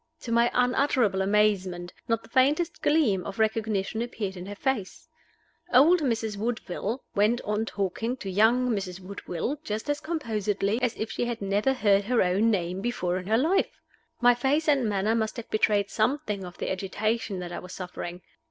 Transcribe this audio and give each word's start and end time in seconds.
To 0.21 0.31
my 0.31 0.49
unutterable 0.55 1.21
amazement, 1.21 1.93
not 2.07 2.23
the 2.23 2.29
faintest 2.29 2.81
gleam 2.81 3.23
of 3.23 3.37
recognition 3.37 4.01
appeared 4.01 4.35
in 4.35 4.47
her 4.47 4.55
face. 4.55 5.07
Old 5.71 6.01
Mrs. 6.01 6.37
Woodville 6.37 7.03
went 7.13 7.39
on 7.45 7.67
talking 7.67 8.17
to 8.17 8.27
young 8.27 8.71
Mrs. 8.71 8.99
Woodville 8.99 9.59
just 9.63 9.91
as 9.91 9.99
composedly 9.99 10.81
as 10.81 10.95
if 10.97 11.11
she 11.11 11.25
had 11.25 11.39
never 11.39 11.73
heard 11.73 12.05
her 12.05 12.23
own 12.23 12.49
name 12.49 12.81
before 12.81 13.17
in 13.17 13.27
her 13.27 13.37
life! 13.37 13.79
My 14.19 14.33
face 14.33 14.67
and 14.67 14.89
manner 14.89 15.13
must 15.13 15.37
have 15.37 15.51
betrayed 15.51 15.91
something 15.91 16.43
of 16.45 16.57
the 16.57 16.71
agitation 16.71 17.37
that 17.37 17.51
I 17.51 17.59
was 17.59 17.71
suffering. 17.71 18.23